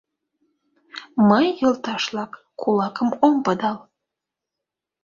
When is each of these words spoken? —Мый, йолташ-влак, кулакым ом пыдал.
—Мый, 1.29 1.47
йолташ-влак, 1.61 2.31
кулакым 2.61 3.09
ом 3.25 3.35
пыдал. 3.45 3.77